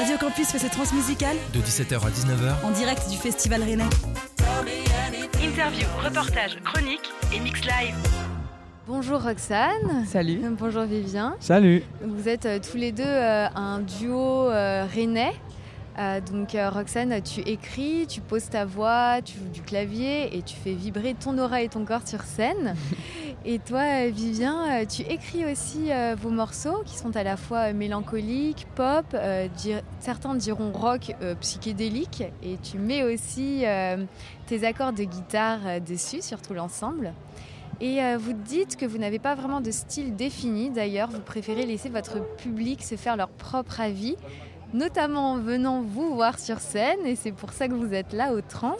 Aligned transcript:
Radio 0.00 0.16
Campus 0.16 0.48
fait 0.48 0.58
ses 0.58 0.70
transmusicales 0.70 1.36
de 1.52 1.60
17h 1.60 1.96
à 1.96 2.08
19h 2.08 2.64
en 2.64 2.70
direct 2.70 3.10
du 3.10 3.18
Festival 3.18 3.62
Rennais. 3.62 3.84
Interview, 5.44 5.86
reportage, 6.02 6.56
chronique 6.64 7.12
et 7.34 7.38
mix 7.38 7.60
live. 7.60 7.94
Bonjour 8.86 9.22
Roxane. 9.22 10.06
Salut. 10.06 10.40
Bonjour 10.58 10.84
Vivien. 10.84 11.36
Salut. 11.38 11.82
Vous 12.02 12.30
êtes 12.30 12.46
euh, 12.46 12.58
tous 12.58 12.78
les 12.78 12.92
deux 12.92 13.02
euh, 13.04 13.46
un 13.54 13.80
duo 13.80 14.48
euh, 14.48 14.86
rennais. 14.90 15.34
Euh, 15.98 16.20
donc 16.20 16.54
euh, 16.54 16.70
Roxane, 16.70 17.20
tu 17.22 17.40
écris, 17.40 18.06
tu 18.08 18.20
poses 18.20 18.48
ta 18.48 18.64
voix, 18.64 19.20
tu 19.22 19.36
joues 19.38 19.48
du 19.52 19.60
clavier 19.60 20.36
et 20.36 20.42
tu 20.42 20.54
fais 20.56 20.72
vibrer 20.72 21.14
ton 21.14 21.36
aura 21.38 21.62
et 21.62 21.68
ton 21.68 21.84
corps 21.84 22.06
sur 22.06 22.22
scène. 22.22 22.74
et 23.44 23.58
toi, 23.58 23.80
euh, 23.80 24.10
Vivien, 24.10 24.84
tu 24.86 25.02
écris 25.02 25.44
aussi 25.50 25.90
vos 26.16 26.30
morceaux 26.30 26.82
qui 26.86 26.96
sont 26.96 27.16
à 27.16 27.22
la 27.22 27.36
fois 27.36 27.72
mélancoliques, 27.72 28.66
pop, 28.76 29.04
dir- 29.56 29.82
certains 29.98 30.34
diront 30.34 30.72
rock 30.72 31.12
psychédélique, 31.40 32.22
et 32.42 32.56
tu 32.62 32.78
mets 32.78 33.02
aussi 33.02 33.64
tes 34.46 34.66
accords 34.66 34.92
de 34.92 35.04
guitare 35.04 35.80
dessus, 35.86 36.22
sur 36.22 36.40
tout 36.40 36.54
l'ensemble. 36.54 37.12
Et 37.80 38.00
vous 38.18 38.32
dites 38.34 38.76
que 38.76 38.84
vous 38.86 38.98
n'avez 38.98 39.18
pas 39.18 39.34
vraiment 39.34 39.60
de 39.60 39.70
style 39.70 40.14
défini. 40.14 40.70
D'ailleurs, 40.70 41.08
vous 41.10 41.20
préférez 41.20 41.64
laisser 41.66 41.88
votre 41.88 42.20
public 42.36 42.82
se 42.82 42.96
faire 42.96 43.16
leur 43.16 43.28
propre 43.30 43.80
avis, 43.80 44.16
notamment 44.72 45.32
en 45.32 45.38
venant 45.38 45.82
vous 45.82 46.14
voir 46.14 46.38
sur 46.38 46.58
scène. 46.60 47.04
Et 47.04 47.16
c'est 47.16 47.32
pour 47.32 47.52
ça 47.52 47.68
que 47.68 47.74
vous 47.74 47.92
êtes 47.92 48.12
là 48.12 48.32
au 48.32 48.40
Trans. 48.40 48.76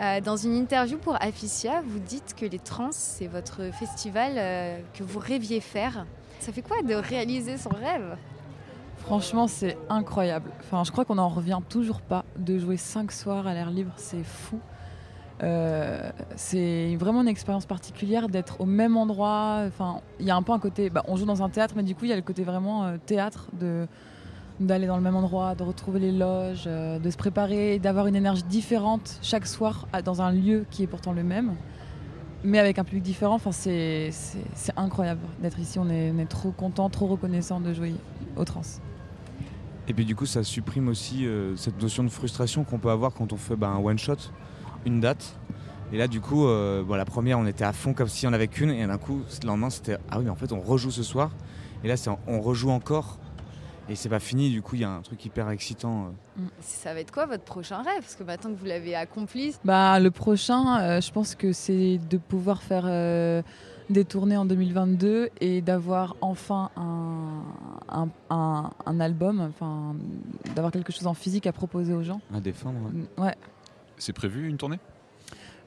Euh, 0.00 0.20
dans 0.22 0.36
une 0.36 0.54
interview 0.54 0.96
pour 0.96 1.16
Afficia, 1.22 1.82
vous 1.86 1.98
dites 1.98 2.34
que 2.34 2.46
les 2.46 2.58
Trans, 2.58 2.92
c'est 2.92 3.26
votre 3.26 3.70
festival 3.72 4.32
euh, 4.36 4.78
que 4.94 5.02
vous 5.02 5.18
rêviez 5.18 5.60
faire. 5.60 6.06
Ça 6.38 6.52
fait 6.52 6.62
quoi 6.62 6.80
de 6.82 6.94
réaliser 6.94 7.58
son 7.58 7.68
rêve? 7.68 8.16
Franchement, 8.96 9.46
c'est 9.46 9.76
incroyable. 9.90 10.50
Enfin, 10.60 10.84
je 10.84 10.90
crois 10.90 11.04
qu'on 11.04 11.16
n'en 11.16 11.28
revient 11.28 11.58
toujours 11.68 12.00
pas 12.00 12.24
de 12.36 12.58
jouer 12.58 12.78
cinq 12.78 13.12
soirs 13.12 13.46
à 13.46 13.52
l'air 13.52 13.70
libre. 13.70 13.92
C'est 13.96 14.24
fou. 14.24 14.58
Euh, 15.42 16.10
c'est 16.34 16.96
vraiment 16.96 17.20
une 17.22 17.28
expérience 17.28 17.66
particulière 17.66 18.28
d'être 18.28 18.60
au 18.60 18.66
même 18.66 18.96
endroit. 18.96 19.64
Enfin, 19.66 20.00
il 20.18 20.26
y 20.26 20.30
a 20.30 20.36
un 20.36 20.42
peu 20.42 20.52
un 20.52 20.58
côté. 20.58 20.88
bah, 20.88 21.02
on 21.08 21.16
joue 21.16 21.26
dans 21.26 21.42
un 21.42 21.50
théâtre, 21.50 21.74
mais 21.76 21.82
du 21.82 21.94
coup, 21.94 22.06
il 22.06 22.08
y 22.08 22.12
a 22.12 22.16
le 22.16 22.22
côté 22.22 22.42
vraiment 22.42 22.96
théâtre 23.04 23.48
de 23.52 23.86
d'aller 24.60 24.86
dans 24.86 24.96
le 24.96 25.02
même 25.02 25.16
endroit, 25.16 25.54
de 25.54 25.62
retrouver 25.62 25.98
les 25.98 26.12
loges, 26.12 26.64
euh, 26.66 26.98
de 26.98 27.10
se 27.10 27.16
préparer, 27.16 27.78
d'avoir 27.78 28.06
une 28.06 28.16
énergie 28.16 28.42
différente 28.42 29.18
chaque 29.22 29.46
soir 29.46 29.88
dans 30.04 30.22
un 30.22 30.32
lieu 30.32 30.66
qui 30.70 30.82
est 30.82 30.86
pourtant 30.86 31.12
le 31.12 31.24
même, 31.24 31.54
mais 32.44 32.58
avec 32.58 32.78
un 32.78 32.84
public 32.84 33.02
différent. 33.02 33.38
C'est 33.50 34.12
incroyable 34.76 35.20
d'être 35.42 35.58
ici. 35.58 35.78
On 35.78 35.88
est, 35.88 36.12
on 36.14 36.18
est 36.18 36.26
trop 36.26 36.50
content, 36.50 36.90
trop 36.90 37.06
reconnaissant 37.06 37.60
de 37.60 37.72
jouer 37.72 37.94
au 38.36 38.44
trans. 38.44 38.62
Et 39.88 39.94
puis 39.94 40.04
du 40.04 40.14
coup, 40.14 40.26
ça 40.26 40.44
supprime 40.44 40.88
aussi 40.88 41.26
euh, 41.26 41.56
cette 41.56 41.80
notion 41.82 42.04
de 42.04 42.10
frustration 42.10 42.62
qu'on 42.62 42.78
peut 42.78 42.90
avoir 42.90 43.12
quand 43.14 43.32
on 43.32 43.36
fait 43.36 43.56
bah, 43.56 43.68
un 43.68 43.78
one 43.78 43.98
shot, 43.98 44.16
une 44.84 45.00
date. 45.00 45.36
Et 45.92 45.98
là, 45.98 46.06
du 46.06 46.20
coup, 46.20 46.46
euh, 46.46 46.84
bon, 46.84 46.94
la 46.94 47.04
première, 47.04 47.38
on 47.38 47.46
était 47.46 47.64
à 47.64 47.72
fond 47.72 47.94
comme 47.94 48.06
si 48.06 48.26
on 48.26 48.32
avait 48.32 48.46
qu'une, 48.46 48.70
et 48.70 48.86
d'un 48.86 48.98
coup, 48.98 49.22
le 49.42 49.46
lendemain, 49.48 49.70
c'était 49.70 49.96
ah 50.10 50.18
oui, 50.18 50.24
mais 50.24 50.30
en 50.30 50.36
fait, 50.36 50.52
on 50.52 50.60
rejoue 50.60 50.92
ce 50.92 51.02
soir. 51.02 51.32
Et 51.82 51.88
là, 51.88 51.96
on 52.28 52.40
rejoue 52.40 52.70
encore, 52.70 53.18
et 53.90 53.94
c'est 53.96 54.08
pas 54.08 54.20
fini. 54.20 54.50
Du 54.50 54.62
coup, 54.62 54.76
il 54.76 54.80
y 54.82 54.84
a 54.84 54.90
un 54.90 55.02
truc 55.02 55.22
hyper 55.24 55.50
excitant. 55.50 56.06
euh. 56.38 56.42
Ça 56.60 56.94
va 56.94 57.00
être 57.00 57.12
quoi 57.12 57.26
votre 57.26 57.44
prochain 57.44 57.78
rêve? 57.82 58.00
Parce 58.00 58.14
que 58.16 58.22
maintenant 58.24 58.50
que 58.50 58.56
vous 58.58 58.64
l'avez 58.66 58.94
accompli, 58.94 59.54
Bah, 59.64 59.98
le 60.00 60.10
prochain, 60.10 60.80
euh, 60.80 61.00
je 61.00 61.10
pense 61.12 61.34
que 61.34 61.52
c'est 61.52 61.98
de 61.98 62.16
pouvoir 62.16 62.62
faire 62.62 62.84
euh, 62.86 63.42
des 63.90 64.04
tournées 64.04 64.36
en 64.36 64.44
2022 64.44 65.30
et 65.40 65.60
d'avoir 65.60 66.14
enfin 66.20 66.70
un, 66.76 67.42
un, 67.88 68.08
un- 68.30 68.70
un 68.86 69.00
album, 69.00 69.40
enfin, 69.50 69.94
d'avoir 70.54 70.72
quelque 70.72 70.92
chose 70.92 71.06
en 71.08 71.14
physique 71.14 71.46
à 71.46 71.52
proposer 71.52 71.92
aux 71.92 72.02
gens. 72.04 72.20
à 72.32 72.40
défendre. 72.40 72.78
ouais. 73.18 73.24
Ouais. 73.24 73.34
C'est 73.98 74.12
prévu 74.14 74.48
une 74.48 74.56
tournée? 74.56 74.78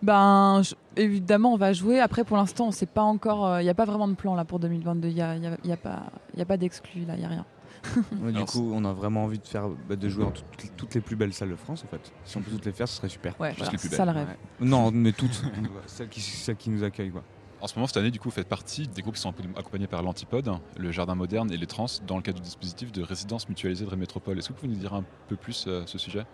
Ben, 0.02 0.62
je- 0.64 0.76
évidemment, 0.98 1.54
on 1.54 1.58
va 1.58 1.72
jouer. 1.72 2.00
Après, 2.00 2.24
pour 2.24 2.36
l'instant, 2.38 2.68
on 2.68 2.72
sait 2.72 2.86
pas 2.86 3.04
encore. 3.04 3.60
Il 3.62 3.64
n'y 3.64 3.70
a 3.70 3.74
pas 3.74 3.86
vraiment 3.86 4.08
de 4.08 4.16
plan 4.16 4.36
là 4.36 4.44
pour 4.44 4.60
2022. 4.60 5.08
Il 5.10 5.14
n'y 5.16 5.22
a, 5.22 5.36
y 5.38 5.48
a- 5.48 5.58
y 5.64 5.72
a 5.72 5.78
pas, 5.78 6.04
y 6.36 6.42
a 6.42 6.46
pas 6.46 6.58
d'exclus 6.58 7.06
là. 7.06 7.14
Il 7.16 7.20
n'y 7.20 7.26
a 7.26 7.30
rien. 7.30 7.46
Ouais, 8.22 8.32
du 8.32 8.38
Alors, 8.38 8.48
coup, 8.48 8.72
on 8.74 8.86
a 8.86 8.94
vraiment 8.94 9.26
envie 9.26 9.40
de 9.40 9.48
faire, 9.48 9.68
bah, 9.90 9.96
de 9.96 10.10
jouer 10.10 10.24
dans 10.24 10.32
toutes, 10.32 10.76
toutes 10.78 10.96
les 10.96 11.02
plus 11.02 11.16
belles 11.16 11.34
salles 11.34 11.50
de 11.50 11.56
France, 11.56 11.84
en 11.84 11.88
fait. 11.88 12.12
Si 12.26 12.38
on 12.38 12.42
peut 12.42 12.52
toutes 12.52 12.66
les 12.66 12.72
faire, 12.72 12.88
ce 12.88 12.98
serait 12.98 13.10
super. 13.10 13.34
Ouais, 13.40 13.54
voilà, 13.58 13.72
les 13.72 13.78
plus 13.78 13.90
c'est 13.90 13.96
ça 13.96 14.06
le 14.06 14.14
belles. 14.14 14.26
rêve. 14.28 14.38
Ouais. 14.62 14.68
Non, 14.68 14.92
mais 14.92 15.12
toutes. 15.12 15.44
celles, 15.88 16.10
qui, 16.10 16.22
celles 16.22 16.56
qui 16.56 16.70
nous 16.70 16.84
accueillent, 16.84 17.12
quoi. 17.12 17.24
En 17.62 17.68
ce 17.68 17.76
moment, 17.76 17.88
cette 17.88 17.98
année, 17.98 18.12
du 18.12 18.20
coup, 18.20 18.28
vous 18.30 18.36
faites 18.36 18.50
partie 18.50 18.88
des 18.90 19.02
groupes 19.02 19.16
qui 19.16 19.22
sont 19.22 19.34
accompagnés 19.56 19.88
par 19.88 20.04
l'Antipode, 20.04 20.52
le 20.78 20.92
Jardin 20.92 21.16
Moderne 21.16 21.50
et 21.52 21.56
les 21.58 21.66
Trans 21.66 21.86
dans 22.06 22.18
le 22.18 22.22
cadre 22.22 22.40
du 22.40 22.44
dispositif 22.44 22.92
de 22.92 23.02
résidence 23.02 23.48
mutualisée 23.48 23.86
de 23.86 23.90
Rémétropole. 23.90 24.38
Est-ce 24.38 24.50
que 24.50 24.54
vous 24.54 24.60
pouvez 24.60 24.74
nous 24.74 24.80
dire 24.80 24.94
un 24.94 25.06
peu 25.30 25.38
plus 25.38 25.66
euh, 25.68 25.84
ce 25.86 25.98
sujet? 25.98 26.26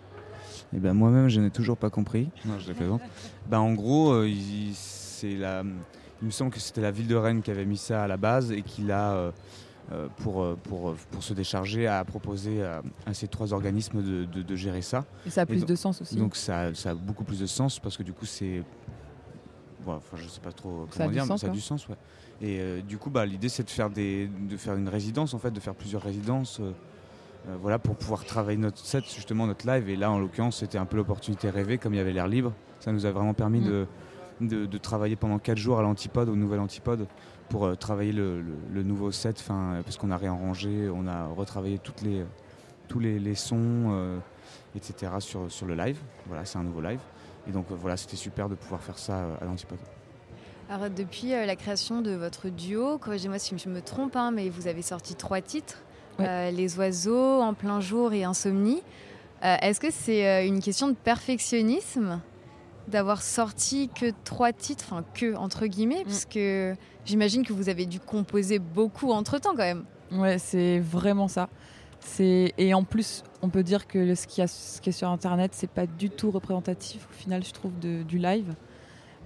Eh 0.74 0.78
ben 0.78 0.92
moi-même, 0.92 1.28
je 1.28 1.40
n'ai 1.40 1.50
toujours 1.50 1.76
pas 1.76 1.90
compris. 1.90 2.30
Non, 2.44 2.58
je 2.58 2.72
plaisante. 2.72 3.02
ben, 3.48 3.58
en 3.60 3.74
gros, 3.74 4.12
euh, 4.12 4.28
il, 4.28 4.72
c'est 4.74 5.36
la, 5.36 5.62
il 6.22 6.26
me 6.26 6.30
semble 6.30 6.50
que 6.50 6.60
c'était 6.60 6.80
la 6.80 6.90
ville 6.90 7.06
de 7.06 7.14
Rennes 7.14 7.42
qui 7.42 7.50
avait 7.50 7.64
mis 7.64 7.76
ça 7.76 8.02
à 8.02 8.06
la 8.08 8.16
base 8.16 8.52
et 8.52 8.62
qui 8.62 8.82
l'a, 8.82 9.12
euh, 9.12 9.30
pour, 10.18 10.42
euh, 10.42 10.56
pour, 10.64 10.94
pour 11.10 11.22
se 11.22 11.34
décharger, 11.34 11.86
a 11.86 12.04
proposé 12.04 12.62
à, 12.62 12.82
à 13.06 13.14
ces 13.14 13.26
trois 13.28 13.52
organismes 13.52 14.02
de, 14.02 14.24
de- 14.24 14.42
de 14.42 14.56
gérer 14.56 14.82
ça. 14.82 15.04
Et 15.26 15.30
ça 15.30 15.42
a 15.42 15.46
plus 15.46 15.60
donc- 15.60 15.68
de 15.68 15.74
sens 15.74 16.00
aussi. 16.00 16.16
Donc 16.16 16.36
ça, 16.36 16.72
ça 16.74 16.90
a 16.90 16.94
beaucoup 16.94 17.24
plus 17.24 17.40
de 17.40 17.46
sens 17.46 17.78
parce 17.80 17.96
que 17.96 18.02
du 18.02 18.12
coup, 18.12 18.26
c'est. 18.26 18.62
Voilà, 19.82 19.98
enfin, 19.98 20.16
je 20.22 20.28
sais 20.28 20.40
pas 20.40 20.52
trop 20.52 20.86
Ça 20.90 20.98
comment 20.98 21.08
du 21.08 21.14
dire, 21.14 21.26
mais 21.26 21.38
ça 21.38 21.46
a 21.46 21.50
du 21.50 21.60
sens. 21.60 21.88
Ouais. 21.88 21.96
Et 22.42 22.58
euh, 22.60 22.80
du 22.82 22.98
coup, 22.98 23.10
bah, 23.10 23.24
l'idée, 23.26 23.48
c'est 23.48 23.64
de 23.64 23.70
faire, 23.70 23.88
des, 23.90 24.28
de 24.28 24.56
faire 24.56 24.74
une 24.74 24.88
résidence, 24.88 25.32
en 25.34 25.38
fait, 25.38 25.50
de 25.50 25.60
faire 25.60 25.74
plusieurs 25.74 26.02
résidences. 26.02 26.60
euh, 26.60 26.72
euh, 27.48 27.56
voilà, 27.60 27.78
pour 27.78 27.96
pouvoir 27.96 28.24
travailler 28.26 28.58
notre 28.58 28.78
set, 28.78 29.04
justement 29.14 29.46
notre 29.46 29.66
live. 29.66 29.88
Et 29.88 29.96
là, 29.96 30.10
en 30.10 30.18
l'occurrence, 30.18 30.58
c'était 30.58 30.76
un 30.76 30.84
peu 30.84 30.98
l'opportunité 30.98 31.48
rêvée, 31.48 31.78
comme 31.78 31.94
il 31.94 31.96
y 31.96 32.00
avait 32.00 32.12
l'air 32.12 32.28
libre. 32.28 32.52
Ça 32.80 32.92
nous 32.92 33.06
a 33.06 33.10
vraiment 33.10 33.32
permis 33.34 33.60
Mm. 33.60 33.64
de, 33.64 33.86
de, 34.40 34.66
de 34.66 34.78
travailler 34.78 35.16
pendant 35.16 35.38
4 35.38 35.58
jours 35.58 35.78
à 35.78 35.82
l'antipode, 35.82 36.28
au 36.28 36.36
nouvel 36.36 36.60
antipode, 36.60 37.06
pour 37.48 37.64
euh, 37.66 37.74
travailler 37.74 38.12
le, 38.12 38.40
le- 38.40 38.54
le 38.72 38.82
nouveau 38.82 39.10
set, 39.12 39.44
euh, 39.50 39.82
parce 39.82 39.96
qu'on 39.96 40.10
a 40.10 40.16
réarrangé, 40.16 40.88
on 40.94 41.06
a 41.06 41.26
retravaillé 41.26 41.78
toutes 41.78 42.02
les, 42.02 42.24
tous 42.88 42.98
les, 43.00 43.18
les 43.18 43.34
sons, 43.34 43.56
euh, 43.92 44.18
etc. 44.76 45.12
Sur, 45.20 45.50
sur 45.50 45.66
le 45.66 45.74
live. 45.74 45.98
Voilà, 46.26 46.44
c'est 46.44 46.58
un 46.58 46.62
nouveau 46.64 46.80
live. 46.80 47.00
Et 47.48 47.52
donc 47.52 47.66
voilà, 47.70 47.96
c'était 47.96 48.16
super 48.16 48.48
de 48.48 48.54
pouvoir 48.54 48.80
faire 48.82 48.98
ça 48.98 49.24
à 49.40 49.44
l'antipode. 49.44 49.78
Alors 50.68 50.88
depuis 50.90 51.32
euh, 51.34 51.46
la 51.46 51.56
création 51.56 52.00
de 52.00 52.12
votre 52.12 52.48
duo, 52.48 52.98
corrigez-moi 52.98 53.38
si 53.40 53.58
je 53.58 53.68
me 53.68 53.80
trompe, 53.82 54.14
hein, 54.14 54.30
mais 54.30 54.48
vous 54.50 54.66
avez 54.68 54.82
sorti 54.82 55.14
trois 55.14 55.40
titres, 55.40 55.78
Ouais. 56.18 56.26
euh, 56.28 56.50
Les 56.50 56.76
oiseaux, 56.78 57.40
En 57.40 57.54
plein 57.54 57.80
jour 57.80 58.12
et 58.12 58.24
Insomnie. 58.24 58.82
Euh, 59.42 59.56
Est-ce 59.62 59.80
que 59.80 59.90
c'est 59.90 60.28
euh, 60.28 60.46
une 60.46 60.60
question 60.60 60.88
de 60.88 60.94
perfectionnisme? 60.94 62.20
D'avoir 62.88 63.22
sorti 63.22 63.88
que 63.88 64.12
trois 64.24 64.52
titres, 64.52 64.84
enfin 64.90 65.04
que 65.14 65.34
entre 65.36 65.66
guillemets, 65.66 66.02
parce 66.04 66.24
que 66.24 66.74
j'imagine 67.04 67.44
que 67.44 67.52
vous 67.52 67.68
avez 67.68 67.86
dû 67.86 68.00
composer 68.00 68.58
beaucoup 68.58 69.10
entre-temps 69.12 69.50
quand 69.50 69.58
même. 69.58 69.84
Ouais, 70.12 70.38
c'est 70.38 70.80
vraiment 70.80 71.28
ça. 71.28 71.48
C'est 72.00 72.54
et 72.58 72.72
en 72.74 72.82
plus, 72.82 73.22
on 73.42 73.48
peut 73.50 73.62
dire 73.62 73.86
que 73.86 73.98
le- 73.98 74.14
ce 74.14 74.26
qui, 74.26 74.40
a- 74.42 74.46
ce 74.48 74.80
qui 74.80 74.88
est 74.88 74.92
sur 74.92 75.08
internet, 75.08 75.52
c'est 75.54 75.70
pas 75.70 75.86
du 75.86 76.08
tout 76.10 76.30
représentatif 76.30 77.06
au 77.10 77.12
final, 77.12 77.44
je 77.44 77.52
trouve, 77.52 77.78
de- 77.78 78.02
du 78.02 78.18
live. 78.18 78.54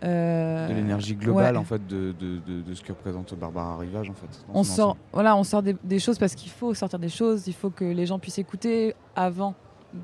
Euh, 0.03 0.69
De 0.69 0.75
l'énergie 0.75 1.15
globale 1.15 1.55
ouais. 1.55 1.61
en 1.61 1.65
fait 1.65 1.87
de, 1.87 2.13
de- 2.19 2.39
de- 2.39 2.61
de 2.63 2.75
ce 2.75 2.83
que 2.83 2.93
représente 2.93 3.33
Barbara 3.39 3.79
Rivage 3.79 4.11
en 4.11 4.15
fait. 4.15 4.27
On 4.53 4.63
sort, 4.65 4.89
ensemble. 4.91 5.01
voilà, 5.13 5.37
on 5.37 5.45
sort 5.45 5.63
des, 5.63 5.77
des 5.85 5.99
choses 5.99 6.19
parce 6.19 6.35
qu'il 6.35 6.51
faut 6.51 6.75
sortir 6.75 6.99
des 6.99 7.09
choses. 7.09 7.47
Il 7.47 7.55
faut 7.55 7.71
que 7.71 7.85
les 7.85 8.05
gens 8.05 8.19
puissent 8.19 8.39
écouter 8.39 8.95
avant 9.17 9.55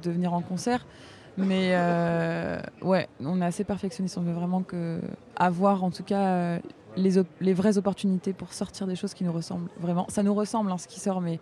de 0.03 0.11
venir 0.11 0.32
en 0.32 0.41
concert. 0.41 0.87
Mais 1.46 1.70
euh, 1.72 2.60
ouais, 2.82 3.08
on 3.20 3.40
est 3.40 3.44
assez 3.44 3.64
perfectionniste. 3.64 4.18
On 4.18 4.22
veut 4.22 4.32
vraiment 4.32 4.62
que 4.62 5.00
avoir 5.36 5.84
en 5.84 5.90
tout 5.90 6.02
cas 6.02 6.26
euh, 6.26 6.58
les, 6.96 7.52
vraies 7.52 7.78
opportunités 7.78 8.32
pour 8.32 8.52
sortir 8.52 8.86
des 8.86 8.96
choses 8.96 9.14
qui 9.14 9.24
nous 9.24 9.32
ressemblent 9.32 9.70
vraiment. 9.78 10.06
Ça 10.08 10.22
nous 10.22 10.34
ressemble 10.34 10.70
hein, 10.70 10.78
ce 10.78 10.88
qui 10.88 11.00
sort, 11.00 11.20
mais 11.20 11.38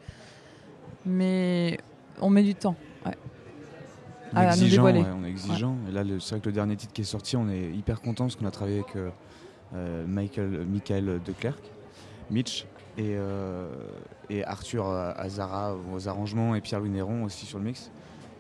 mais 1.05 1.79
on 2.21 2.31
met 2.31 2.43
du 2.43 2.55
temps. 2.55 2.77
Ouais. 3.07 3.17
On 4.35 4.41
est 4.41 4.47
exigeant, 4.47 4.85
ouais, 4.85 5.05
on 5.19 5.25
est 5.25 5.31
exigeant. 5.31 5.77
Et 5.89 5.93
là, 5.93 6.03
c'est 6.21 6.31
vrai 6.31 6.41
que 6.41 6.47
le 6.47 6.53
dernier 6.53 6.77
titre 6.77 6.93
qui 6.93 7.01
est 7.01 7.05
sorti, 7.05 7.37
on 7.37 7.49
est 7.49 7.71
hyper 7.71 8.01
content 8.03 8.25
parce 8.25 8.37
qu'on 8.37 8.47
a 8.47 8.51
travaillé 8.51 8.81
avec 8.81 8.97
euh, 9.75 10.07
Michael, 10.07 10.67
Michael 10.67 11.21
Declercq, 11.25 11.63
Mitch 12.31 12.67
et, 12.99 13.15
euh, 13.17 13.71
et 14.29 14.45
Arthur 14.45 14.87
Azara 14.87 15.77
aux 15.95 16.09
arrangements 16.09 16.55
et 16.55 16.61
Pierre-Louis 16.61 16.91
Néron 16.91 17.25
aussi 17.25 17.47
sur 17.47 17.59
le 17.59 17.65
mix. 17.65 17.91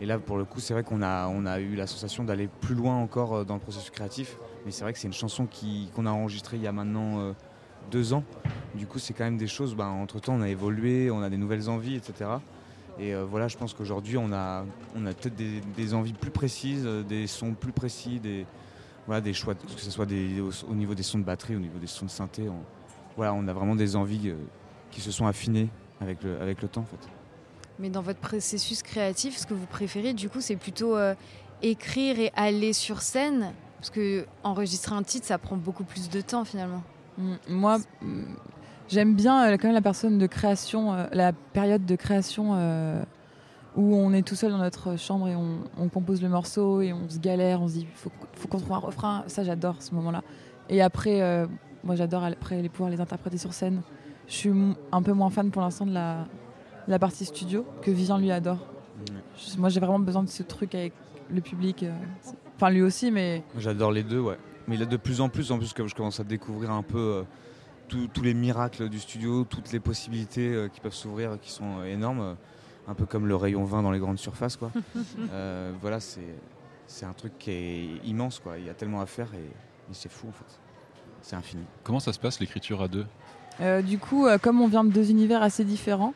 Et 0.00 0.06
là, 0.06 0.19
pour 0.19 0.39
le 0.39 0.45
coup, 0.45 0.61
c'est 0.61 0.75
vrai 0.75 0.85
qu'on 0.85 1.03
a, 1.03 1.27
on 1.29 1.45
a 1.45 1.59
eu 1.59 1.75
la 1.75 1.87
sensation 1.87 2.23
d'aller 2.23 2.49
plus 2.61 2.75
loin 2.75 2.97
encore 2.97 3.35
euh, 3.35 3.45
dans 3.45 3.55
le 3.55 3.61
processus 3.61 3.91
créatif. 3.91 4.37
Mais 4.65 4.71
c'est 4.71 4.83
vrai 4.83 4.93
que 4.93 4.99
c'est 4.99 5.09
une 5.09 5.12
chanson 5.12 5.49
qu'on 5.95 6.06
a 6.06 6.11
enregistrée 6.11 6.56
il 6.56 6.62
y 6.62 6.69
a 6.69 6.73
maintenant 6.73 7.19
euh, 7.19 7.33
deux 7.91 8.12
ans. 8.12 8.23
Du 8.75 8.87
coup, 8.87 8.99
c'est 8.99 9.12
quand 9.12 9.25
même 9.25 9.39
des 9.39 9.49
choses, 9.49 9.75
ben, 9.75 9.87
entre-temps, 9.87 10.35
on 10.35 10.43
a 10.43 10.49
évolué, 10.49 11.11
on 11.11 11.23
a 11.23 11.31
des 11.31 11.37
nouvelles 11.37 11.69
envies, 11.69 11.97
etc. 11.97 12.31
Et 13.00 13.15
euh, 13.15 13.25
voilà, 13.25 13.49
je 13.49 13.56
pense 13.56 13.75
qu'aujourd'hui, 13.75 14.17
on 14.19 14.33
a, 14.33 14.65
on 14.95 15.06
a 15.06 15.12
peut-être 15.12 15.37
des, 15.37 15.95
envies 15.95 16.12
plus 16.12 16.31
précises, 16.31 16.85
des 17.09 17.27
sons 17.27 17.55
plus 17.55 17.73
précis, 17.73 18.21
des, 18.21 18.47
voilà, 19.06 19.21
des 19.21 19.33
choix, 19.33 19.55
que 19.55 19.81
ce 19.81 19.91
soit 19.91 20.06
au, 20.06 20.71
au 20.71 20.75
niveau 20.75 20.95
des 20.95 21.03
sons 21.03 21.19
de 21.19 21.25
batterie, 21.25 21.56
au 21.56 21.61
niveau 21.61 21.79
des 21.79 21.87
sons 21.87 22.06
de 22.06 22.11
synthé. 22.11 22.49
On, 22.49 22.61
voilà, 23.17 23.35
on 23.35 23.49
a 23.49 23.53
vraiment 23.53 23.77
des 23.77 23.97
envies 23.97 24.33
qui 24.91 25.00
se 25.00 25.11
sont 25.11 25.27
affinées 25.27 25.71
avec 26.00 26.23
le, 26.23 26.41
avec 26.41 26.62
le 26.62 26.69
temps. 26.69 26.83
En 26.83 26.85
fait. 26.85 27.18
Mais 27.78 27.90
dans 27.90 28.02
votre 28.02 28.19
processus 28.19 28.82
créatif, 28.82 29.36
ce 29.36 29.46
que 29.46 29.54
vous 29.54 29.66
préférez, 29.66 30.12
du 30.12 30.28
coup, 30.28 30.40
c'est 30.40 30.56
plutôt 30.56 30.96
euh, 30.96 31.14
écrire 31.62 32.19
et 32.19 32.32
aller 32.34 32.72
sur 32.72 33.02
scène 33.02 33.52
Parce 33.78 33.90
que 33.90 34.26
enregistrer 34.42 34.94
un 34.94 35.02
titre, 35.02 35.26
ça 35.26 35.38
prend 35.38 35.56
beaucoup 35.56 35.84
plus 35.84 36.10
de 36.10 36.20
temps 36.20 36.44
finalement. 36.44 36.82
Mm, 37.19 37.34
Moi, 37.48 37.78
mm, 38.02 38.22
j'aime 38.88 39.14
bien 39.14 39.46
euh, 39.46 39.56
quand 39.56 39.69
même 39.69 39.75
la 39.75 39.82
personne 39.82 40.19
de 40.19 40.26
création, 40.26 40.92
euh, 40.92 41.06
la 41.12 41.32
période 41.32 41.86
de 41.86 41.96
création 41.96 42.54
où 43.76 43.94
on 43.94 44.12
est 44.12 44.26
tout 44.26 44.34
seul 44.34 44.50
dans 44.50 44.58
notre 44.58 44.96
chambre 44.96 45.28
et 45.28 45.36
on, 45.36 45.88
compose 45.88 46.20
le 46.20 46.28
morceau 46.28 46.80
et 46.80 46.92
on 46.92 47.08
se 47.08 47.19
galère, 47.19 47.62
on 47.62 47.69
se 47.69 47.75
dit 47.75 47.86
faut, 47.94 48.10
faut 48.32 48.48
qu'on 48.48 48.58
trouve 48.58 48.72
un 48.72 48.78
refrain. 48.78 49.22
Ça, 49.28 49.44
j'adore 49.44 49.76
ce 49.82 49.94
moment-là. 49.94 50.22
Et 50.69 50.82
après, 50.82 51.46
moi, 51.84 51.94
j'adore 51.94 52.25
après 52.25 52.60
les 52.60 52.69
pouvoir 52.69 52.90
les 52.90 53.00
interpréter 53.00 53.38
sur 53.38 53.52
scène. 53.52 53.82
Je 54.26 54.34
suis 54.34 54.50
un 54.90 55.02
peu 55.02 55.12
moins 55.12 55.30
fan 55.30 55.52
pour 55.52 55.62
l'instant 55.62 55.86
de 55.86 55.92
la, 55.92 56.26
la 56.88 56.99
partie 56.99 57.25
studio 57.25 57.64
que 57.82 57.90
Vivian 57.90 58.19
lui 58.19 58.31
adore. 58.31 58.58
Je- 59.37 59.58
Moi, 59.58 59.69
j'ai 59.69 59.79
vraiment 59.81 59.99
besoin 59.99 60.23
de 60.23 60.29
ce 60.29 60.43
truc 60.43 60.75
avec 60.75 60.93
le 61.31 61.40
public. 61.40 61.82
euh, 61.85 61.93
Enfin, 62.56 62.70
lui 62.70 62.82
aussi, 62.82 63.11
mais 63.12 63.44
J'adore 63.56 63.93
les 63.93 64.02
deux, 64.02 64.19
ouais. 64.19 64.37
Mais 64.67 64.76
là, 64.76 64.85
de 64.85 64.96
plus 64.96 65.20
en 65.20 65.29
plus, 65.29 65.52
en 65.52 65.58
plus, 65.58 65.73
que 65.73 65.87
je 65.87 65.94
commence 65.94 66.19
à 66.19 66.25
découvrir 66.25 66.70
un 66.73 66.82
peu 66.82 66.99
euh, 66.99 67.23
tous- 67.88 68.08
tous 68.08 68.23
les 68.23 68.35
miracles 68.35 68.88
du 68.88 68.99
studio, 68.99 69.44
toutes 69.44 69.70
les 69.73 69.79
possibilités 69.81 70.52
euh, 70.52 70.69
qui 70.69 70.81
peuvent 70.81 70.93
s'ouvrir, 70.94 71.38
qui 71.40 71.50
sont 71.52 71.79
euh, 71.81 71.85
énormes. 71.85 72.20
euh, 72.20 72.35
un 72.90 72.94
peu 72.94 73.05
comme 73.05 73.26
le 73.26 73.37
rayon 73.37 73.64
20 73.64 73.82
dans 73.82 73.90
les 73.90 73.99
grandes 73.99 74.19
surfaces, 74.19 74.56
quoi. 74.56 74.70
Euh, 75.32 75.73
voilà, 75.82 76.00
c'est 76.00 76.35
c'est 76.87 77.05
un 77.05 77.12
truc 77.12 77.35
qui 77.38 77.50
est 77.50 77.87
immense, 78.06 78.38
quoi. 78.38 78.56
Il 78.58 78.64
y 78.64 78.70
a 78.70 78.75
tellement 78.75 79.02
à 79.02 79.06
faire 79.06 79.29
et, 79.35 79.44
et 79.44 79.93
c'est 79.93 80.11
fou, 80.11 80.26
en 80.29 80.32
fait. 80.32 80.58
C'est 81.20 81.37
infini. 81.37 81.62
Comment 81.85 82.00
ça 82.00 82.14
se 82.14 82.19
passe 82.19 82.40
l'écriture 82.40 82.81
à 82.81 82.88
deux? 82.88 83.05
Euh, 83.61 83.82
du 83.82 83.99
coup, 83.99 84.26
euh, 84.26 84.38
comme 84.38 84.62
on 84.62 84.69
vient 84.69 84.85
de 84.85 84.90
deux 84.90 85.11
univers 85.11 85.43
assez 85.43 85.64
différents, 85.64 86.14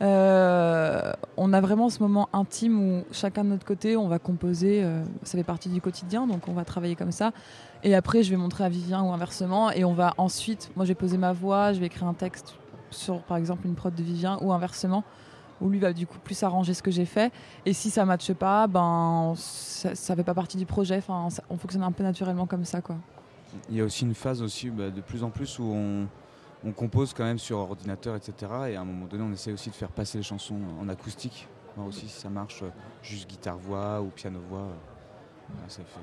euh, 0.00 1.12
on 1.36 1.52
a 1.52 1.60
vraiment 1.60 1.88
ce 1.88 2.00
moment 2.00 2.28
intime 2.32 2.80
où 2.80 3.04
chacun 3.12 3.44
de 3.44 3.50
notre 3.50 3.66
côté, 3.66 3.96
on 3.96 4.08
va 4.08 4.18
composer. 4.18 4.82
euh, 4.82 5.02
ça 5.22 5.36
fait 5.36 5.44
partie 5.44 5.68
du 5.68 5.80
quotidien, 5.80 6.26
donc 6.26 6.48
on 6.48 6.52
va 6.52 6.64
travailler 6.64 6.94
comme 6.96 7.12
ça. 7.12 7.32
Et 7.82 7.94
après, 7.94 8.22
je 8.22 8.30
vais 8.30 8.36
montrer 8.36 8.64
à 8.64 8.68
Vivien 8.68 9.02
ou 9.02 9.12
inversement. 9.12 9.70
Et 9.70 9.84
on 9.84 9.94
va 9.94 10.14
ensuite, 10.18 10.70
moi, 10.76 10.84
je 10.84 10.90
vais 10.90 10.94
poser 10.94 11.18
ma 11.18 11.32
voix, 11.32 11.72
je 11.72 11.80
vais 11.80 11.86
écrire 11.86 12.06
un 12.06 12.14
texte 12.14 12.54
sur, 12.90 13.20
par 13.22 13.36
exemple, 13.36 13.66
une 13.66 13.74
prod 13.74 13.94
de 13.94 14.02
Vivien 14.02 14.38
ou 14.40 14.52
inversement, 14.52 15.04
où 15.60 15.68
lui 15.68 15.78
va 15.78 15.92
du 15.92 16.06
coup 16.06 16.18
plus 16.22 16.42
arranger 16.42 16.74
ce 16.74 16.82
que 16.82 16.90
j'ai 16.90 17.04
fait. 17.04 17.32
Et 17.66 17.72
si 17.72 17.90
ça 17.90 18.04
matche 18.04 18.32
pas, 18.32 18.66
ben 18.66 19.34
ça, 19.36 19.94
ça 19.94 20.14
fait 20.14 20.24
pas 20.24 20.34
partie 20.34 20.56
du 20.56 20.66
projet. 20.66 20.98
Enfin, 20.98 21.28
on 21.50 21.56
fonctionne 21.56 21.82
un 21.82 21.92
peu 21.92 22.04
naturellement 22.04 22.46
comme 22.46 22.64
ça, 22.64 22.80
quoi. 22.80 22.96
Il 23.70 23.76
y 23.76 23.80
a 23.80 23.84
aussi 23.84 24.04
une 24.04 24.14
phase 24.14 24.42
aussi 24.42 24.70
bah, 24.70 24.90
de 24.90 25.00
plus 25.00 25.22
en 25.24 25.30
plus 25.30 25.58
où 25.58 25.64
on, 25.64 26.06
on 26.64 26.72
compose 26.72 27.14
quand 27.14 27.24
même 27.24 27.38
sur 27.38 27.58
ordinateur, 27.58 28.16
etc. 28.16 28.32
Et 28.70 28.76
à 28.76 28.80
un 28.80 28.84
moment 28.84 29.06
donné, 29.06 29.22
on 29.22 29.32
essaie 29.32 29.52
aussi 29.52 29.70
de 29.70 29.74
faire 29.74 29.90
passer 29.90 30.18
les 30.18 30.24
chansons 30.24 30.58
en 30.80 30.88
acoustique. 30.88 31.46
Voir 31.76 31.86
aussi 31.88 32.08
si 32.08 32.20
ça 32.20 32.28
marche, 32.28 32.62
euh, 32.62 32.70
juste 33.02 33.28
guitare-voix 33.30 34.00
ou 34.02 34.06
piano-voix. 34.08 34.58
euh, 34.60 34.72
voilà, 35.54 35.68
ça 35.68 35.82
fait... 35.84 36.00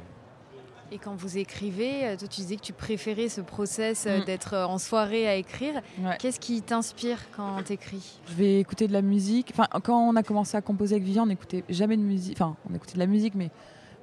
Et 0.91 0.99
quand 0.99 1.15
vous 1.15 1.39
écrivez, 1.39 2.05
euh, 2.05 2.15
toi 2.15 2.27
tu 2.27 2.41
disais 2.41 2.55
que 2.57 2.61
tu 2.61 2.71
préférais 2.71 3.27
ce 3.27 3.41
process 3.41 4.05
Mm. 4.05 4.23
d'être 4.25 4.55
en 4.55 4.77
soirée 4.77 5.27
à 5.27 5.35
écrire. 5.35 5.81
Ouais. 5.99 6.15
Qu'est-ce 6.19 6.39
qui 6.39 6.61
t'inspire 6.61 7.17
quand 7.35 7.63
t'écris? 7.63 8.19
Je 8.27 8.33
vais 8.35 8.59
écouter 8.59 8.87
de 8.87 8.93
la 8.93 9.01
musique. 9.01 9.49
Enfin, 9.51 9.67
quand 9.83 9.97
on 9.99 10.15
a 10.15 10.21
commencé 10.23 10.55
à 10.55 10.61
composer 10.61 10.95
avec 10.95 11.03
Vivian, 11.05 11.23
on 11.23 11.27
n'écoutait 11.27 11.63
jamais 11.69 11.97
de 11.97 12.03
musique. 12.03 12.37
Enfin, 12.39 12.55
on 12.69 12.73
écoutait 12.75 12.93
de 12.93 12.99
la 12.99 13.07
musique, 13.07 13.33
mais 13.33 13.49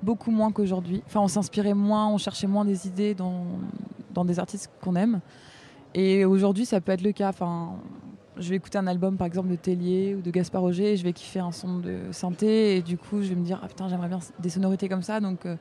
beaucoup 0.02 0.32
moins 0.32 0.50
qu'aujourd'hui. 0.50 1.02
Enfin, 1.06 1.20
on 1.20 1.28
s'inspirait 1.28 1.72
moins, 1.75 2.08
on 2.08 2.19
cherchait 2.19 2.49
moins 2.49 2.64
des 2.64 2.88
idées 2.88 3.14
dans, 3.14 3.46
dans 4.12 4.25
des 4.25 4.40
artistes 4.40 4.69
qu'on 4.82 4.96
aime. 4.96 5.20
Et 5.94 6.25
aujourd'hui, 6.25 6.65
ça 6.67 6.81
peut 6.81 6.93
être 6.93 7.03
le 7.03 7.12
cas. 7.12 7.29
Enfin, 7.29 7.75
je 8.39 8.49
vais 8.49 8.56
écouter 8.56 8.79
un 8.79 8.87
album, 8.87 9.17
par 9.17 9.27
exemple, 9.27 9.49
de 9.49 9.56
Tellier 9.56 10.15
ou 10.15 10.23
de 10.23 10.31
Gaspard 10.31 10.62
Roger, 10.62 10.93
et 10.93 10.97
je 10.97 11.05
vais 11.05 11.12
kiffer 11.12 11.41
un 11.41 11.53
son 11.53 11.79
de 11.79 11.99
synthé, 12.12 12.77
et 12.77 12.83
du 12.83 12.97
coup, 12.97 13.23
je 13.23 13.29
vais 13.29 13.35
me 13.35 13.44
dire, 13.44 13.61
ah 13.62 13.69
putain, 13.69 13.89
j'aimerais 13.89 14.09
bien 14.09 14.21
des 14.39 14.49
sonorités 14.49 14.89
comme 14.89 15.03
ça. 15.03 15.21
Donc, 15.21 15.44
euh, 15.44 15.56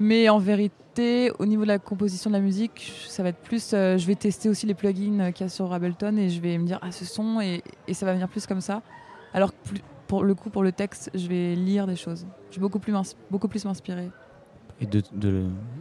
mais 0.00 0.28
en 0.30 0.38
vérité, 0.38 1.30
au 1.38 1.46
niveau 1.46 1.62
de 1.62 1.68
la 1.68 1.78
composition 1.78 2.30
de 2.30 2.36
la 2.36 2.40
musique, 2.42 2.92
ça 3.08 3.22
va 3.22 3.28
être 3.28 3.38
plus. 3.38 3.72
euh, 3.72 3.98
je 3.98 4.06
vais 4.06 4.14
tester 4.14 4.48
aussi 4.48 4.66
les 4.66 4.74
plugins 4.74 5.20
euh, 5.20 5.30
qu'il 5.30 5.44
y 5.44 5.46
a 5.46 5.50
sur 5.50 5.72
Ableton 5.72 6.16
et 6.16 6.28
je 6.28 6.40
vais 6.40 6.58
me 6.58 6.66
dire 6.66 6.78
ah 6.82 6.90
ce 6.90 7.04
son 7.04 7.40
et, 7.40 7.62
ça 7.92 8.06
va 8.06 8.12
venir 8.12 8.28
plus 8.28 8.46
comme 8.46 8.60
ça. 8.60 8.82
Alors 9.32 9.52
que 9.52 9.56
pour 10.08 10.24
le 10.24 10.34
coup 10.34 10.50
pour 10.50 10.62
le 10.62 10.72
texte, 10.72 11.10
je 11.14 11.28
vais 11.28 11.54
lire 11.54 11.86
des 11.86 11.96
choses. 11.96 12.26
Je 12.50 12.56
vais 12.56 12.60
beaucoup 12.60 12.78
plus 12.78 13.64
m'inspirer. 13.64 14.10
Et 14.80 14.86
de- 14.86 15.02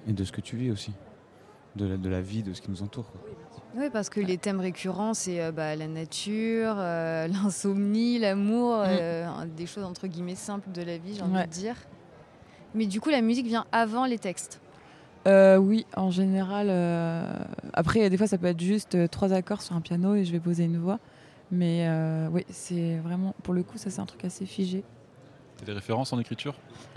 et 0.07 0.13
de 0.13 0.23
ce 0.23 0.31
que 0.31 0.41
tu 0.41 0.55
vis 0.55 0.71
aussi. 0.71 0.93
De 1.75 1.85
la, 1.85 1.97
de 1.97 2.09
la 2.09 2.21
vie, 2.21 2.43
de 2.43 2.53
ce 2.53 2.61
qui 2.61 2.69
nous 2.69 2.81
entoure. 2.83 3.09
quoi. 3.11 3.21
Oui, 3.77 3.85
parce 3.93 4.09
que 4.09 4.19
les 4.19 4.37
thèmes 4.37 4.59
récurrents, 4.59 5.13
c'est 5.13 5.41
euh, 5.41 5.51
bah, 5.53 5.75
la 5.77 5.87
nature, 5.87 6.75
euh, 6.77 7.27
l'insomnie, 7.43 8.19
l'amour, 8.19 8.75
euh, 8.85 9.25
des 9.55 9.65
choses 9.65 9.85
entre 9.85 10.07
guillemets 10.07 10.35
simples 10.35 10.69
de 10.71 10.81
la 10.81 10.97
vie, 10.97 11.15
j'ai 11.15 11.21
envie 11.21 11.35
Ouais. 11.35 11.45
de 11.47 11.51
dire. 11.51 11.75
Mais 12.75 12.85
du 12.87 12.99
coup, 12.99 13.09
la 13.09 13.21
musique 13.21 13.45
vient 13.47 13.65
avant 13.71 14.05
les 14.05 14.19
textes. 14.19 14.59
Euh, 15.27 15.57
oui, 15.57 15.85
en 15.95 16.09
général. 16.11 16.67
euh, 16.69 17.23
Après, 17.73 18.09
des 18.09 18.17
fois, 18.17 18.27
ça 18.27 18.37
peut 18.37 18.47
être 18.47 18.59
juste 18.61 18.95
euh, 18.95 19.07
trois 19.07 19.31
accords 19.33 19.61
sur 19.61 19.75
un 19.75 19.81
piano 19.81 20.15
et 20.15 20.25
je 20.25 20.31
vais 20.31 20.39
poser 20.39 20.63
une 20.65 20.77
voix. 20.77 20.99
Mais 21.51 21.85
euh, 21.87 22.27
oui, 22.31 22.45
c'est 22.49 22.97
vraiment 22.97 23.33
pour 23.43 23.53
le 23.53 23.61
coup, 23.63 23.77
ça 23.77 23.89
c'est 23.89 23.99
un 24.01 24.05
truc 24.05 24.25
assez 24.25 24.45
figé. 24.45 24.83
T'as 25.61 25.65
des 25.67 25.73
références 25.73 26.11
en 26.11 26.19
écriture 26.19 26.55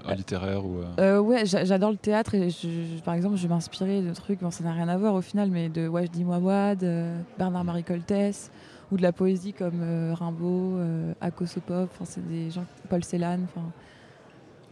Euh, 0.09 0.15
Littéraire 0.15 0.65
ou. 0.65 0.79
euh, 0.79 0.85
Euh, 0.99 1.19
ouais, 1.21 1.45
j'adore 1.47 1.91
le 1.91 1.97
théâtre 1.97 2.35
et 2.35 2.51
je- 2.51 2.69
je- 2.97 3.03
par 3.03 3.15
exemple, 3.15 3.37
je 3.37 3.43
vais 3.43 3.49
m'inspirer 3.55 4.03
de 4.03 4.13
trucs, 4.13 4.41
bon, 4.41 4.51
ça 4.51 4.65
n'a 4.65 4.73
rien 4.73 4.89
à 4.89 4.97
voir 4.97 5.15
au 5.15 5.21
final, 5.21 5.51
mais 5.51 5.69
de 5.69 5.87
Wajdi 5.89 6.25
Mouawad, 6.25 6.83
euh, 6.83 7.19
Bernard-Marie 7.39 7.85
Coltès, 7.85 8.51
ou 8.93 8.97
de 8.97 9.03
la 9.03 9.13
poésie 9.13 9.53
comme 9.53 9.81
euh, 9.83 10.15
Rimbaud, 10.15 10.77
euh, 10.77 11.13
Akosopop, 11.21 11.89
enfin, 11.93 12.05
c'est 12.05 12.27
des 12.27 12.51
gens, 12.51 12.65
Paul 12.89 13.03
Celan, 13.05 13.39
enfin. 13.45 13.63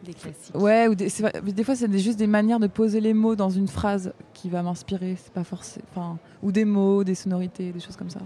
Des 0.05 0.15
classiques. 0.15 0.55
Ouais, 0.57 0.89
ou 0.89 0.97
des, 0.97 1.09
des 1.53 1.63
fois, 1.65 1.77
c'est 1.77 1.97
juste 1.99 2.19
des 2.19 2.27
manières 2.27 2.59
de 2.59 2.67
poser 2.67 3.01
les 3.01 3.15
mots 3.15 3.37
dans 3.37 3.51
une 3.51 3.69
phrase 3.69 4.13
qui 4.35 4.49
va 4.51 4.61
m'inspirer, 4.63 5.17
c'est 5.17 5.33
pas 5.33 5.45
forcément. 5.45 6.19
Ou 6.43 6.51
des 6.51 6.65
mots, 6.65 7.05
des 7.05 7.15
sonorités, 7.15 7.71
des 7.71 7.79
choses 7.79 7.97
comme 7.97 8.11
ça. 8.11 8.19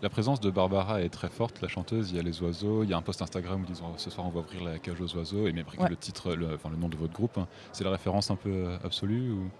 La 0.00 0.08
présence 0.08 0.40
de 0.40 0.50
Barbara 0.50 1.02
est 1.02 1.08
très 1.08 1.28
forte, 1.28 1.60
la 1.60 1.66
chanteuse. 1.68 2.10
Il 2.12 2.16
y 2.16 2.20
a 2.20 2.22
les 2.22 2.40
oiseaux, 2.42 2.84
il 2.84 2.90
y 2.90 2.94
a 2.94 2.96
un 2.96 3.02
post 3.02 3.20
Instagram 3.20 3.60
où 3.60 3.64
ils 3.64 3.72
disent 3.72 3.82
ce 3.96 4.10
soir 4.10 4.26
on 4.26 4.30
va 4.30 4.40
ouvrir 4.40 4.62
la 4.62 4.78
cage 4.78 5.00
aux 5.00 5.16
oiseaux 5.16 5.46
et 5.48 5.52
même 5.52 5.64
Ouais. 5.78 5.88
le 5.88 5.96
titre, 5.96 6.34
le, 6.34 6.54
enfin, 6.54 6.70
le 6.70 6.76
nom 6.76 6.88
de 6.88 6.96
votre 6.96 7.12
groupe. 7.12 7.38
C'est 7.72 7.82
la 7.84 7.90
référence 7.90 8.30
un 8.30 8.36
peu 8.36 8.48
euh, 8.50 8.76
absolue 8.84 9.32
ou... 9.32 9.50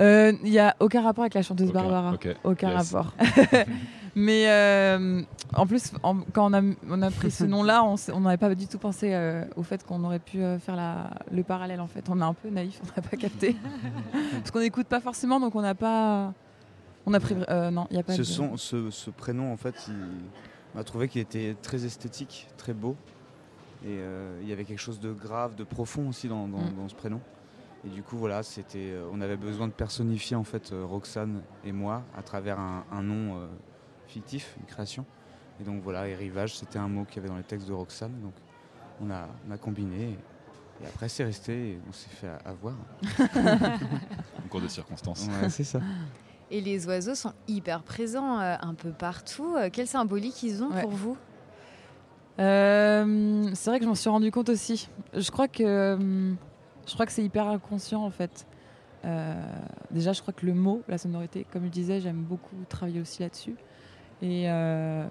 Euh, 0.00 0.32
Il 0.42 0.50
y 0.50 0.58
a 0.58 0.74
aucun 0.80 1.02
rapport 1.02 1.22
avec 1.22 1.34
la 1.34 1.42
chanteuse 1.42 1.72
Barbara. 1.72 2.14
Aucun 2.44 2.70
yes. 2.70 2.92
rapport. 2.92 3.12
Mais 4.16 4.50
euh, 4.50 5.22
en 5.54 5.66
plus, 5.68 5.92
en- 6.02 6.16
quand 6.32 6.50
on 6.50 6.52
a, 6.52 6.62
on 6.88 7.00
a 7.00 7.10
pris 7.12 7.30
ce 7.30 7.44
nom-là, 7.44 7.84
on 8.12 8.20
n'avait 8.20 8.36
pas 8.38 8.52
du 8.56 8.66
tout 8.66 8.78
pensé 8.78 9.14
euh, 9.14 9.44
au 9.56 9.62
fait 9.62 9.86
qu'on 9.86 10.02
aurait 10.02 10.18
pu 10.18 10.40
faire 10.58 10.74
la, 10.74 11.10
le 11.30 11.44
parallèle. 11.44 11.80
En 11.80 11.86
fait, 11.86 12.04
on 12.10 12.20
est 12.20 12.24
un 12.24 12.34
peu 12.34 12.50
naïf, 12.50 12.80
on 12.82 13.00
n'a 13.00 13.08
pas 13.08 13.16
capté. 13.16 13.54
Parce 14.32 14.50
qu'on 14.50 14.58
n'écoute 14.58 14.88
pas 14.88 15.00
forcément, 15.00 15.38
donc 15.38 15.54
on 15.54 15.62
n'a 15.62 15.76
pas. 15.76 16.32
On 17.10 17.14
a 17.14 17.20
pris. 17.20 17.34
euh, 17.48 17.70
non, 17.70 17.86
il 17.90 17.94
n'y 17.94 18.00
a 18.00 18.02
pas 18.04 18.12
Ce, 18.12 18.18
de. 18.18 18.22
son, 18.24 18.56
ce, 18.56 18.90
ce 18.90 19.10
prénom, 19.10 19.52
en 19.52 19.56
fait, 19.56 19.74
il 19.88 19.94
m'a 20.76 20.84
trouvé 20.84 21.08
qu'il 21.08 21.20
était 21.20 21.56
très 21.60 21.84
esthétique, 21.84 22.46
très 22.56 22.72
beau. 22.72 22.94
Et 23.84 23.88
euh, 23.98 24.38
il 24.42 24.48
y 24.48 24.52
avait 24.52 24.64
quelque 24.64 24.78
chose 24.78 25.00
de 25.00 25.12
grave, 25.12 25.54
de 25.56 25.64
profond 25.64 26.08
aussi 26.08 26.28
dans, 26.28 26.46
dans- 26.46 26.58
Mm. 26.58 26.74
dans 26.76 26.88
ce 26.88 26.94
prénom. 26.94 27.20
Et 27.84 27.88
du 27.88 28.02
coup, 28.02 28.16
voilà, 28.16 28.42
c'était, 28.42 28.90
euh, 28.92 29.08
on 29.12 29.20
avait 29.22 29.38
besoin 29.38 29.66
de 29.66 29.72
personnifier 29.72 30.36
en 30.36 30.44
fait 30.44 30.70
euh, 30.72 30.84
Roxane 30.84 31.40
et 31.64 31.72
moi 31.72 32.02
à 32.16 32.22
travers 32.22 32.60
un, 32.60 32.84
un 32.92 33.02
nom 33.02 33.38
euh, 33.38 33.46
fictif, 34.06 34.54
une 34.60 34.66
création. 34.66 35.04
Et 35.60 35.64
donc 35.64 35.82
voilà, 35.82 36.06
et 36.06 36.14
rivage, 36.14 36.56
c'était 36.56 36.78
un 36.78 36.88
mot 36.88 37.04
qu'il 37.04 37.16
y 37.16 37.18
avait 37.20 37.28
dans 37.28 37.36
les 37.38 37.42
textes 37.42 37.66
de 37.66 37.72
Roxane. 37.72 38.12
Donc 38.22 38.34
on 39.00 39.10
a, 39.10 39.26
on 39.48 39.50
a 39.50 39.56
combiné. 39.58 40.10
Et, 40.10 40.84
et 40.84 40.86
après, 40.86 41.08
c'est 41.08 41.24
resté 41.24 41.70
et 41.72 41.78
on 41.88 41.92
s'est 41.92 42.10
fait 42.10 42.28
avoir. 42.44 42.74
en 44.44 44.48
cours 44.50 44.60
de 44.60 44.68
circonstances. 44.68 45.26
Ouais, 45.42 45.48
c'est 45.48 45.64
ça. 45.64 45.80
Et 46.50 46.60
les 46.60 46.86
oiseaux 46.86 47.14
sont 47.14 47.32
hyper 47.48 47.82
présents 47.82 48.40
euh, 48.40 48.56
un 48.60 48.74
peu 48.74 48.90
partout. 48.90 49.54
Euh, 49.56 49.68
quelle 49.72 49.86
symbolique 49.86 50.42
ils 50.42 50.62
ont 50.62 50.70
Ouais. 50.70 50.80
pour 50.82 50.90
vous? 50.90 51.16
Euh, 52.38 53.50
c'est 53.54 53.70
vrai 53.70 53.78
que 53.78 53.84
je 53.84 53.88
m'en 53.88 53.94
suis 53.94 54.08
rendu 54.10 54.30
compte 54.30 54.48
aussi. 54.48 54.88
Je 55.14 55.30
crois 55.30 55.48
que 55.48 55.98
je 56.86 56.94
crois 56.94 57.06
que 57.06 57.12
c'est 57.12 57.22
hyper 57.22 57.46
inconscient 57.46 58.02
en 58.04 58.10
fait. 58.10 58.46
Euh, 59.04 59.34
déjà, 59.90 60.12
je 60.12 60.20
crois 60.22 60.32
que 60.34 60.44
le 60.46 60.54
mot, 60.54 60.82
la 60.88 60.98
sonorité, 60.98 61.46
comme 61.52 61.64
je 61.64 61.70
disais, 61.70 62.00
j'aime 62.00 62.22
beaucoup 62.22 62.56
travailler 62.68 63.00
aussi 63.00 63.22
là-dessus. 63.22 63.54
Et 64.22 64.50
euh, 64.50 65.06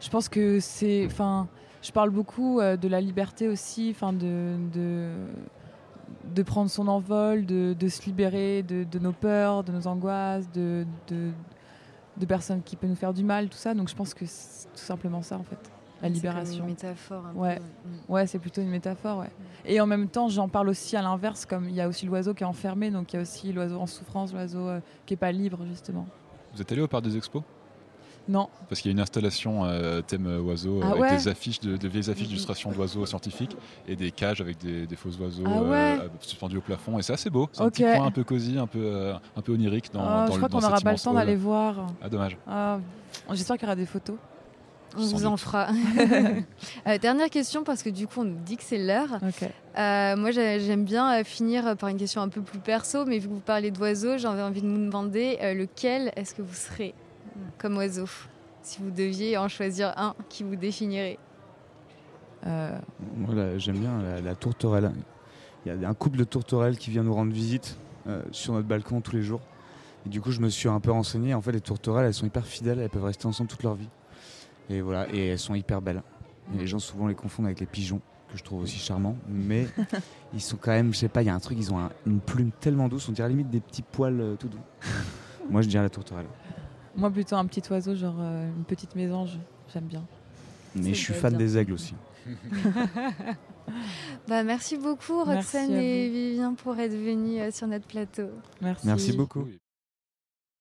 je 0.00 0.08
pense 0.08 0.28
que 0.28 0.58
c'est, 0.60 1.04
enfin, 1.06 1.48
je 1.82 1.92
parle 1.92 2.10
beaucoup 2.10 2.60
de 2.60 2.88
la 2.88 3.00
liberté 3.00 3.48
aussi, 3.48 3.90
enfin 3.94 4.12
de, 4.12 4.56
de 4.72 5.10
de 6.34 6.42
prendre 6.42 6.70
son 6.70 6.88
envol, 6.88 7.44
de, 7.46 7.74
de 7.78 7.88
se 7.88 8.04
libérer 8.06 8.62
de, 8.62 8.84
de 8.84 8.98
nos 8.98 9.12
peurs, 9.12 9.62
de 9.64 9.72
nos 9.72 9.86
angoisses, 9.86 10.50
de, 10.52 10.86
de 11.08 11.30
de 12.18 12.26
personnes 12.26 12.60
qui 12.62 12.76
peuvent 12.76 12.90
nous 12.90 12.96
faire 12.96 13.14
du 13.14 13.24
mal, 13.24 13.48
tout 13.48 13.56
ça. 13.56 13.72
Donc 13.72 13.88
je 13.88 13.94
pense 13.94 14.12
que 14.12 14.26
c'est 14.26 14.68
tout 14.68 14.76
simplement 14.76 15.22
ça 15.22 15.38
en 15.38 15.42
fait, 15.44 15.56
la 16.02 16.08
C'est 16.08 16.14
libération. 16.14 16.64
une 16.64 16.70
métaphore. 16.70 17.24
un 17.26 17.34
Ouais. 17.34 17.56
peu. 17.56 18.12
Ouais, 18.12 18.26
c'est 18.26 18.38
plutôt 18.38 18.60
une 18.60 18.68
métaphore, 18.68 19.20
ouais. 19.20 19.30
Et 19.64 19.80
en 19.80 19.86
même 19.86 20.08
temps, 20.08 20.28
j'en 20.28 20.46
parle 20.48 20.68
aussi 20.68 20.94
à 20.94 21.00
l'inverse, 21.00 21.46
comme 21.46 21.70
il 21.70 21.74
y 21.74 21.80
a 21.80 21.88
aussi 21.88 22.04
l'oiseau 22.04 22.34
qui 22.34 22.42
est 22.42 22.46
enfermé, 22.46 22.90
donc 22.90 23.12
il 23.12 23.16
y 23.16 23.18
a 23.18 23.22
aussi 23.22 23.50
l'oiseau 23.50 23.80
en 23.80 23.86
souffrance, 23.86 24.30
l'oiseau 24.34 24.68
euh, 24.68 24.80
qui 25.06 25.14
est 25.14 25.16
pas 25.16 25.32
libre, 25.32 25.60
justement. 25.66 26.06
Vous 26.54 26.60
êtes 26.60 26.70
allé 26.70 26.82
au 26.82 26.86
parc 26.88 27.02
des 27.04 27.16
expos? 27.16 27.42
Non. 28.28 28.48
Parce 28.68 28.80
qu'il 28.80 28.90
y 28.90 28.92
a 28.92 28.94
une 28.94 29.00
installation 29.00 29.64
euh, 29.64 30.00
thème 30.00 30.26
euh, 30.26 30.40
oiseau 30.40 30.80
Ah 30.82 30.88
avec 30.90 31.00
ouais 31.00 31.16
des 31.16 31.28
affiches, 31.28 31.58
de, 31.60 31.76
de 31.76 31.88
vieilles 31.88 32.08
affiches 32.08 32.28
d'illustration 32.28 32.70
d'oiseaux 32.70 33.04
scientifiques 33.04 33.56
et 33.88 33.96
des 33.96 34.10
cages 34.12 34.40
avec 34.40 34.58
des, 34.58 34.86
des 34.86 34.96
faux 34.96 35.10
oiseaux 35.20 35.42
Ah 35.46 35.62
ouais. 35.62 35.98
euh, 36.00 36.08
suspendus 36.20 36.58
au 36.58 36.60
plafond. 36.60 36.98
Et 36.98 37.02
c'est 37.02 37.12
assez 37.14 37.30
beau. 37.30 37.48
C'est 37.52 37.62
un 37.62 37.66
Ok. 37.66 37.72
petit 37.74 37.82
coin 37.82 38.06
un 38.06 38.10
peu 38.12 38.22
cosy, 38.24 38.58
un 38.58 38.66
peu, 38.68 38.78
euh, 38.80 39.14
un 39.36 39.40
peu 39.42 39.52
onirique 39.52 39.92
dans, 39.92 40.00
Ah, 40.04 40.26
dans 40.26 40.32
je 40.34 40.36
crois 40.38 40.48
qu'on 40.48 40.60
n'aura 40.60 40.80
pas 40.80 40.92
le 40.92 40.98
temps 40.98 41.14
d'aller 41.14 41.36
voir. 41.36 41.86
Ah, 42.02 42.08
dommage. 42.08 42.36
Ah, 42.46 42.78
J'espère 43.32 43.56
qu'il 43.56 43.64
y 43.64 43.68
aura 43.68 43.76
des 43.76 43.86
photos. 43.86 44.16
On 44.96 45.00
vous 45.06 45.24
en 45.26 45.36
fera. 45.36 45.68
Euh, 46.86 46.98
dernière 46.98 47.30
question, 47.30 47.62
parce 47.64 47.82
que 47.82 47.88
du 47.90 48.06
coup, 48.06 48.20
on 48.20 48.24
nous 48.24 48.38
dit 48.44 48.56
que 48.56 48.62
c'est 48.64 48.78
l'heure. 48.78 49.18
Euh, 49.78 50.16
moi, 50.16 50.30
j'ai- 50.32 50.60
j'aime 50.60 50.84
bien 50.84 51.20
euh, 51.20 51.24
finir 51.24 51.76
par 51.76 51.88
une 51.88 51.96
question 51.96 52.20
un 52.22 52.28
peu 52.28 52.40
plus 52.42 52.58
perso, 52.58 53.04
mais 53.06 53.18
vu 53.18 53.28
que 53.28 53.32
vous 53.34 53.40
parlez 53.40 53.70
d'oiseaux, 53.70 54.18
j'avais 54.18 54.42
envie 54.42 54.62
de 54.62 54.66
vous 54.68 54.76
demander 54.78 55.38
euh, 55.42 55.54
lequel 55.54 56.12
est-ce 56.16 56.34
que 56.34 56.42
vous 56.42 56.54
serez 56.54 56.92
comme 57.58 57.76
oiseau 57.76 58.06
Si 58.62 58.80
vous 58.80 58.90
deviez 58.90 59.36
en 59.38 59.48
choisir 59.48 59.92
un 59.96 60.14
qui 60.28 60.42
vous 60.44 60.56
définirait. 60.56 61.18
Euh, 62.46 62.78
Moi, 63.16 63.34
là, 63.34 63.58
j'aime 63.58 63.78
bien 63.78 64.02
la, 64.02 64.20
la 64.20 64.34
tourterelle. 64.34 64.92
Il 65.64 65.80
y 65.80 65.84
a 65.84 65.88
un 65.88 65.94
couple 65.94 66.18
de 66.18 66.24
tourterelles 66.24 66.76
qui 66.76 66.90
vient 66.90 67.04
nous 67.04 67.14
rendre 67.14 67.32
visite 67.32 67.78
euh, 68.08 68.22
sur 68.32 68.54
notre 68.54 68.66
balcon 68.66 69.00
tous 69.00 69.14
les 69.14 69.22
jours. 69.22 69.40
Et 70.04 70.08
du 70.08 70.20
coup, 70.20 70.32
je 70.32 70.40
me 70.40 70.48
suis 70.48 70.68
un 70.68 70.80
peu 70.80 70.90
renseigné. 70.90 71.34
En 71.34 71.40
fait, 71.40 71.52
les 71.52 71.60
tourterelles, 71.60 72.06
elles 72.06 72.14
sont 72.14 72.26
hyper 72.26 72.44
fidèles. 72.44 72.80
Elles 72.80 72.90
peuvent 72.90 73.04
rester 73.04 73.26
ensemble 73.26 73.48
toute 73.48 73.62
leur 73.62 73.74
vie. 73.74 73.88
Et 74.70 74.80
voilà, 74.80 75.06
et 75.14 75.28
elles 75.28 75.38
sont 75.38 75.54
hyper 75.54 75.80
belles. 75.80 76.02
Et 76.54 76.58
les 76.58 76.66
gens 76.66 76.80
souvent 76.80 77.06
les 77.06 77.14
confondent 77.14 77.46
avec 77.46 77.60
les 77.60 77.66
pigeons, 77.66 78.00
que 78.32 78.36
je 78.38 78.42
trouve 78.42 78.62
aussi 78.62 78.78
charmants. 78.78 79.16
Mais 79.28 79.68
ils 80.34 80.40
sont 80.40 80.56
quand 80.56 80.72
même, 80.72 80.92
je 80.92 80.98
sais 80.98 81.08
pas, 81.08 81.22
il 81.22 81.26
y 81.26 81.28
a 81.30 81.34
un 81.34 81.38
truc, 81.40 81.56
ils 81.58 81.72
ont 81.72 81.78
un- 81.78 81.90
une 82.06 82.18
plume 82.18 82.50
tellement 82.58 82.88
douce. 82.88 83.08
On 83.08 83.12
dirait 83.12 83.28
limite 83.28 83.50
des 83.50 83.60
petits 83.60 83.82
poils 83.82 84.20
euh, 84.20 84.34
tout 84.34 84.48
doux. 84.48 84.58
Moi, 85.48 85.62
je 85.62 85.68
dirais 85.68 85.84
la 85.84 85.90
tourterelle. 85.90 86.26
Moi, 86.96 87.10
plutôt 87.10 87.36
un 87.36 87.46
petit 87.46 87.62
oiseau, 87.70 87.94
genre 87.94 88.16
euh, 88.20 88.48
une 88.56 88.64
petite 88.64 88.94
mésange. 88.94 89.38
J'aime 89.72 89.84
bien. 89.84 90.04
Mais 90.74 90.94
je 90.94 90.98
suis 90.98 91.14
fan 91.14 91.30
bien. 91.30 91.38
des 91.38 91.58
aigles 91.58 91.72
aussi. 91.72 91.94
Bah, 94.28 94.42
merci 94.42 94.76
beaucoup, 94.76 95.22
Roxane 95.22 95.70
et. 95.70 96.08
Vivien, 96.08 96.54
pour 96.54 96.78
être 96.78 96.94
venus 96.94 97.40
euh, 97.40 97.50
sur 97.52 97.68
notre 97.68 97.86
plateau. 97.86 98.28
Merci. 98.60 98.86
Merci 98.86 99.12
beaucoup. 99.16 99.42
Oui. 99.42 99.61